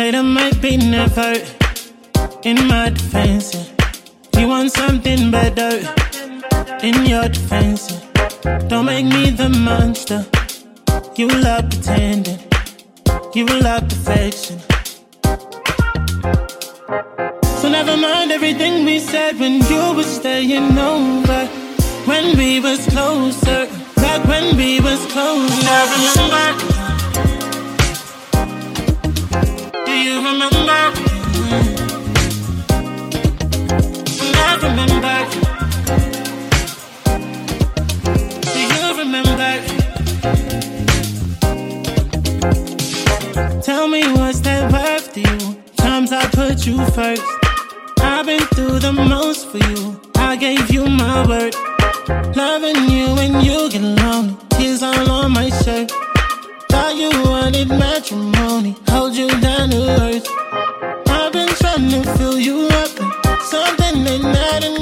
[0.00, 1.34] Later might be never.
[2.42, 4.40] In my defense, yeah.
[4.40, 5.72] you want something better.
[6.82, 8.56] In your defense, yeah.
[8.70, 10.24] don't make me the monster.
[11.16, 12.40] You love pretending,
[13.34, 14.58] you love perfection.
[17.60, 21.44] So never mind everything we said when you were staying over.
[22.06, 25.68] When we was closer, back when we was closer.
[25.68, 26.69] I remember.
[30.02, 30.46] You remember?
[34.32, 35.16] I remember.
[38.52, 39.52] Do you remember?
[43.62, 45.62] Tell me what's that worth to you?
[45.76, 47.22] Times I put you first.
[48.00, 50.00] I've been through the most for you.
[50.16, 51.54] I gave you my word.
[52.34, 54.36] Loving you when you get lonely.
[54.50, 55.92] Tears all on my shirt.
[56.70, 58.76] Thought you wanted matrimony.
[58.88, 60.26] Hold you down to earth.
[61.08, 62.90] I've been trying to fill you up.
[63.00, 64.80] And something ain't not enough.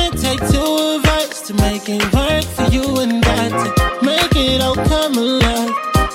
[0.00, 4.34] It take two of us to make it work for you and I to make
[4.36, 5.70] it all come alive?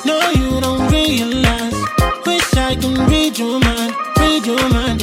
[0.05, 1.77] No, you don't realize.
[2.25, 5.01] Wish I can read your mind, read your mind.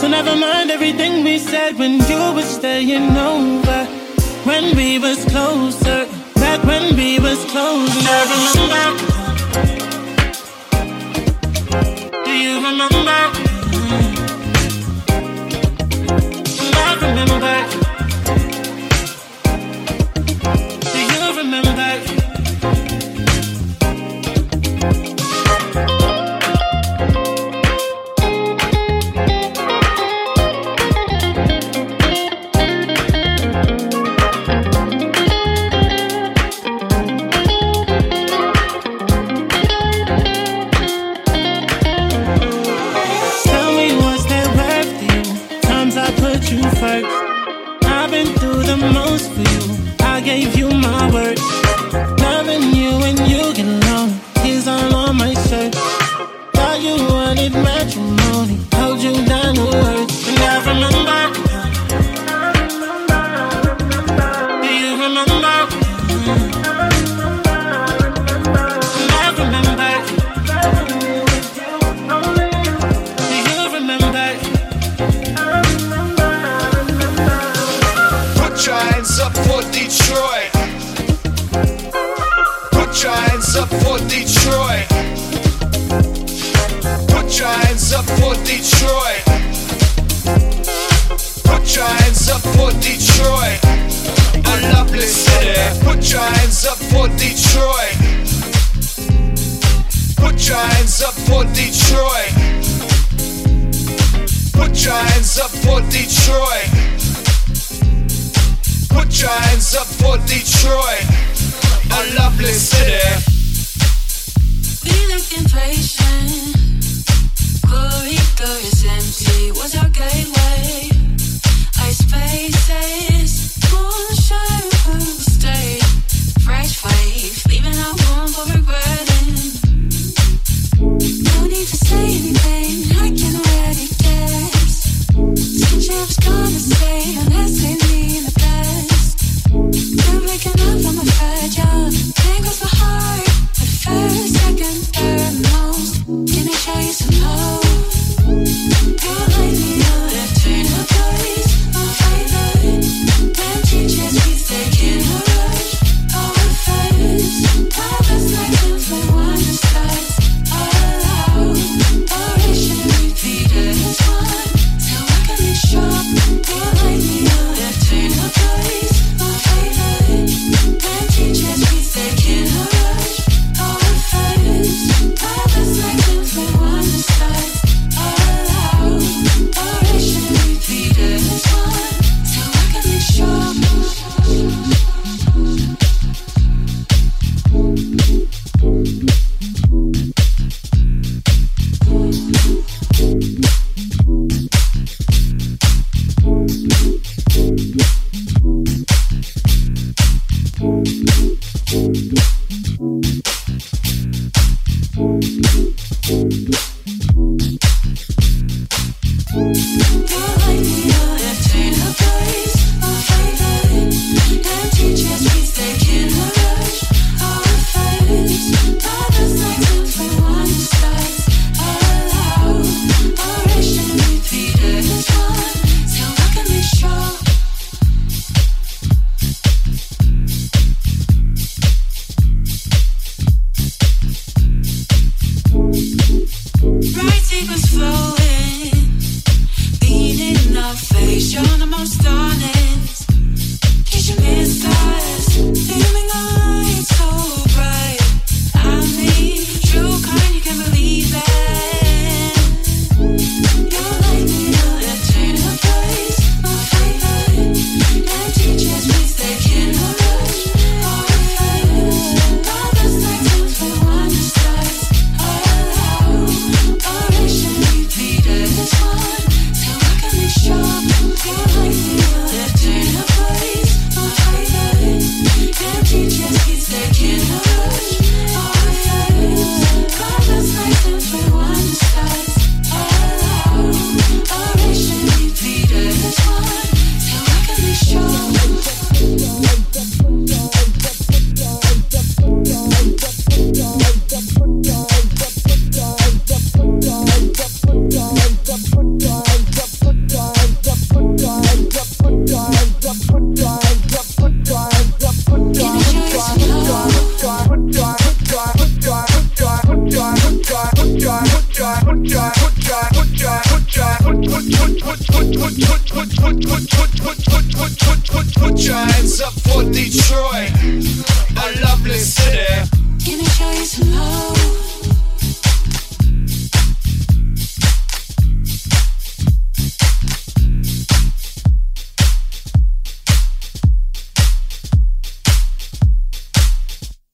[0.00, 3.84] So never mind everything we said when you were staying over.
[4.44, 6.06] When we was closer,
[6.50, 8.10] back when we was closer.
[8.10, 8.84] I remember.
[12.24, 13.49] Do you remember?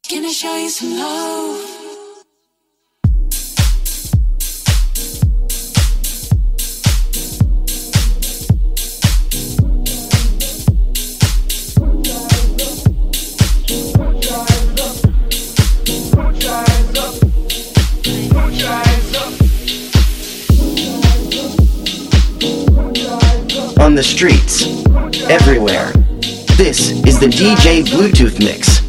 [0.09, 1.73] Can I show you some love?
[23.81, 24.67] On the streets,
[25.29, 25.91] everywhere.
[26.57, 28.86] This is the DJ Bluetooth mix.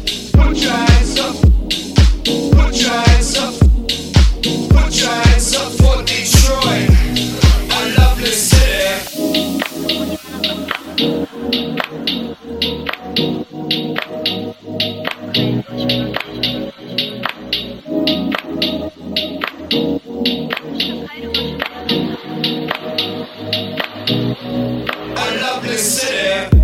[25.66, 26.57] estabelecer.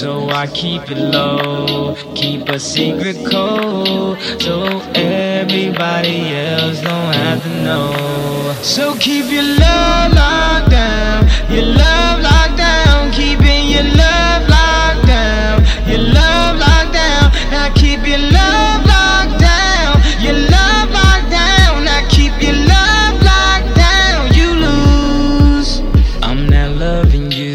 [0.00, 4.62] So I keep it low, keep a secret code, so
[4.94, 8.54] everybody else don't have to know.
[8.62, 15.66] So keep your love locked down, your love locked down, keeping your love locked down,
[15.90, 17.32] your love locked down.
[17.50, 21.84] Now keep your love locked down, your love locked down.
[21.84, 24.32] Now keep your love locked down.
[24.32, 25.80] You lose,
[26.22, 27.47] I'm not loving you.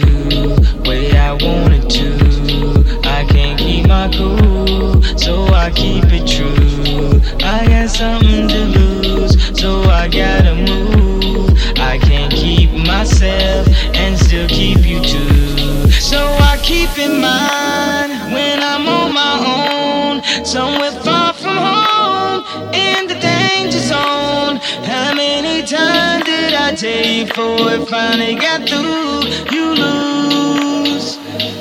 [26.74, 29.22] I tell you before it finally got through,
[29.56, 31.18] you lose,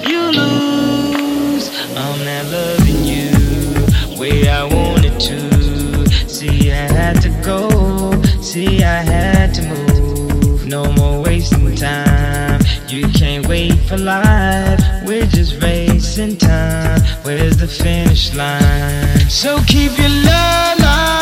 [0.08, 1.68] you lose.
[1.94, 6.08] I'm not loving you way I wanted to.
[6.26, 8.22] See, I had to go.
[8.40, 10.66] See, I had to move.
[10.66, 12.62] No more wasting time.
[12.88, 14.80] You can't wait for life.
[15.04, 17.02] We're just racing time.
[17.22, 19.28] Where's the finish line?
[19.28, 21.21] So keep your love.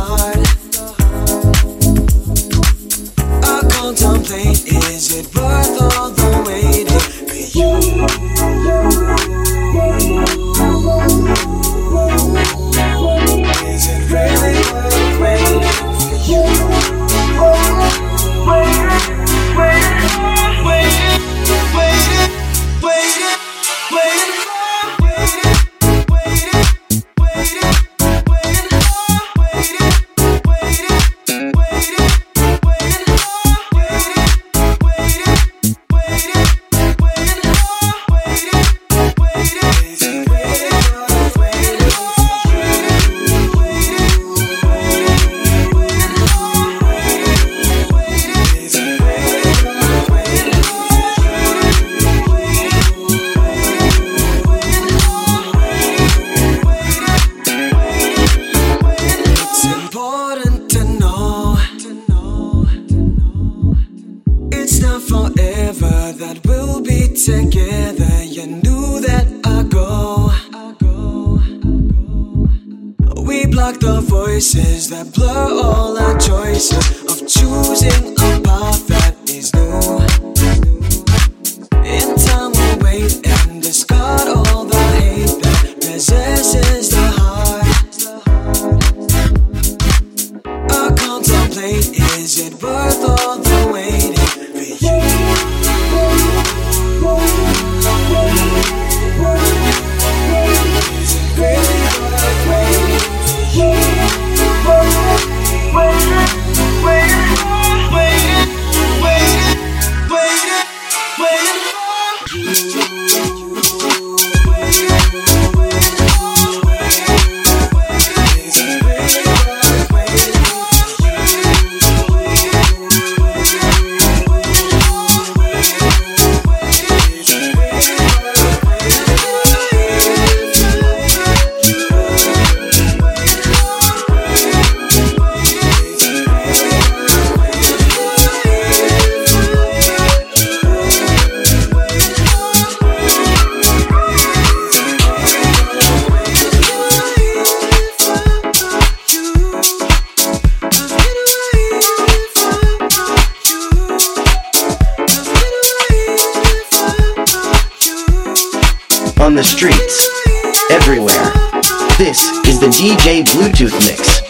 [161.97, 164.20] This is the DJ Bluetooth mix.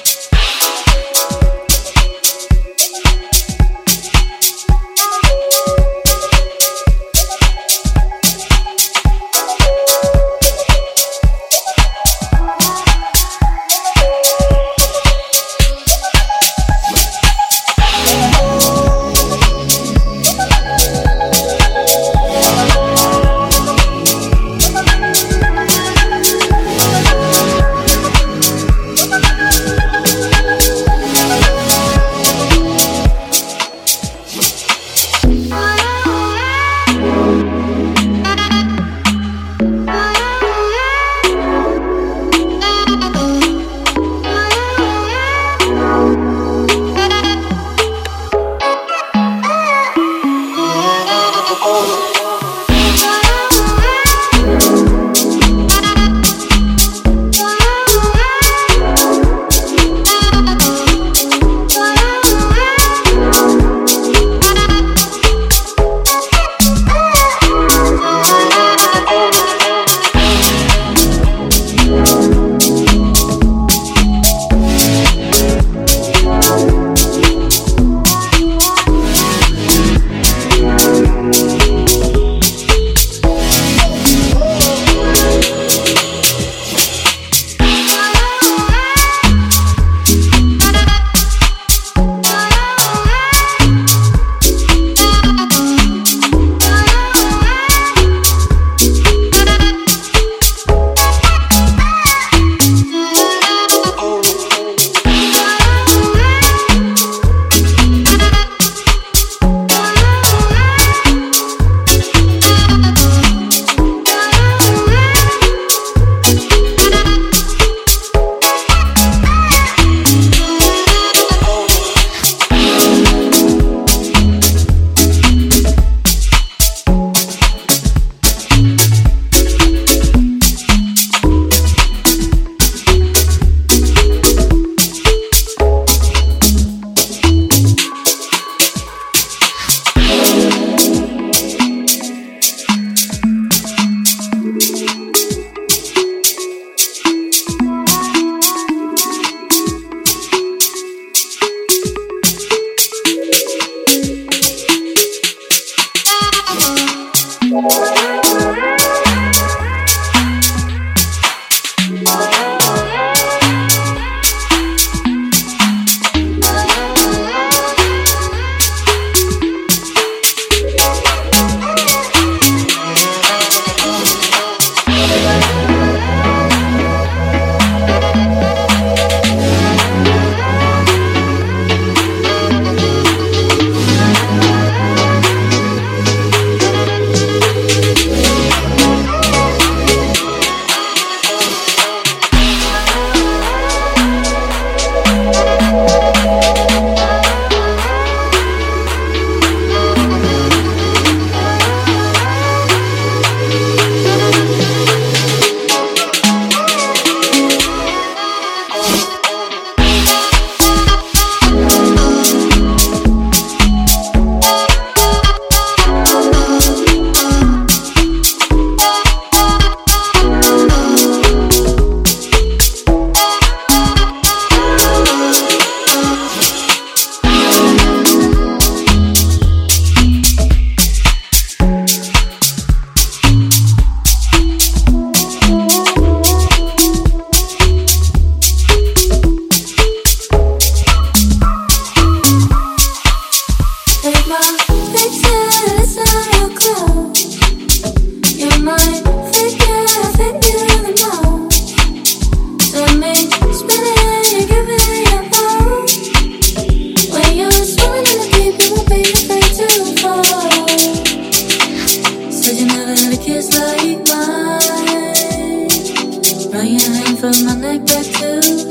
[267.72, 268.71] like that too.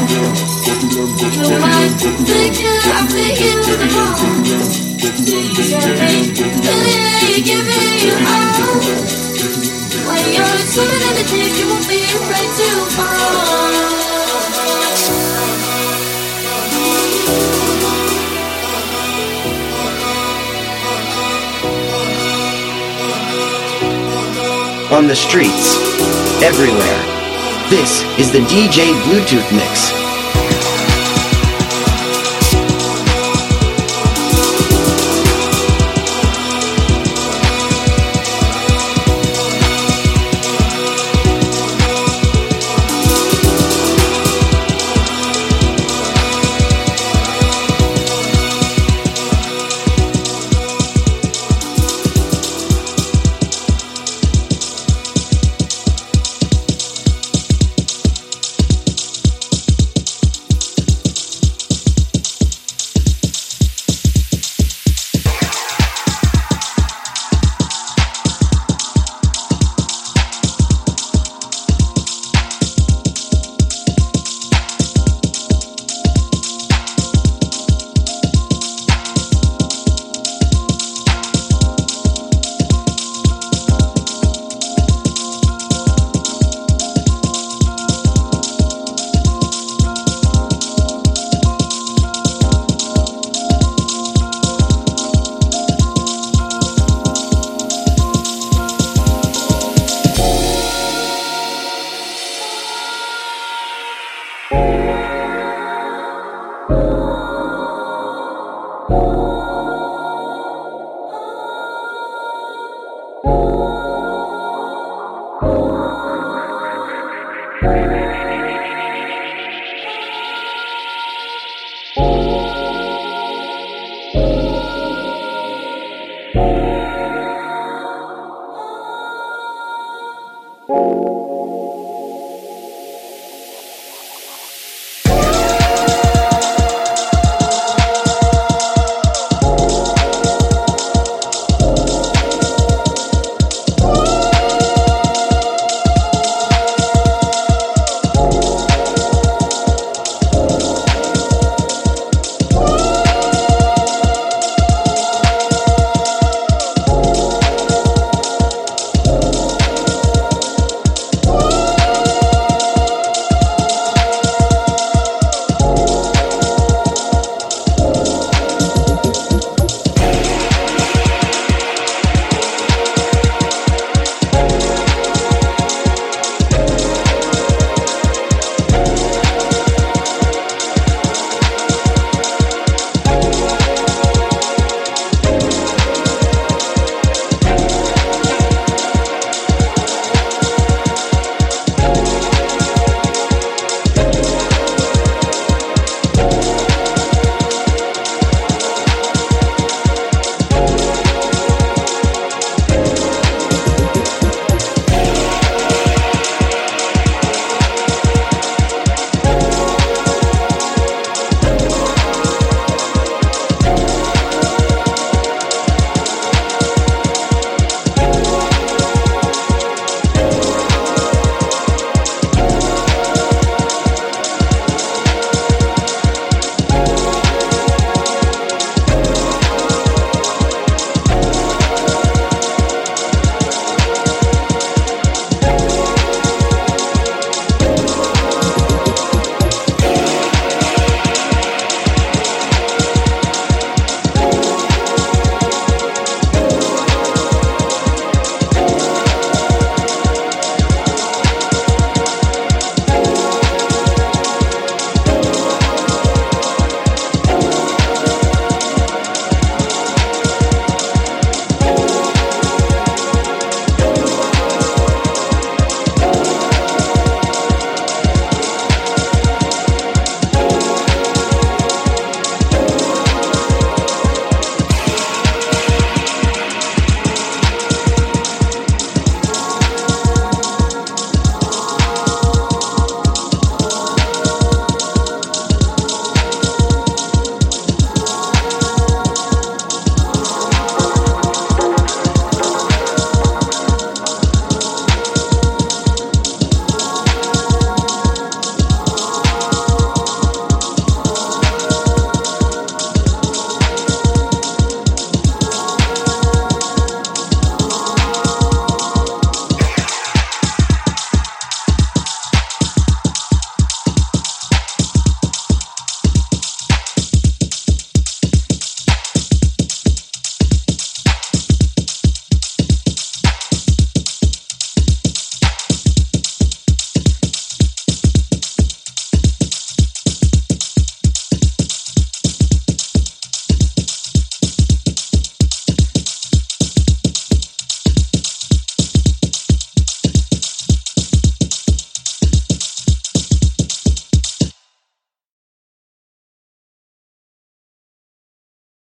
[24.91, 25.77] On the streets.
[26.41, 26.81] Everywhere.
[27.69, 30.00] This is the DJ Bluetooth Mix.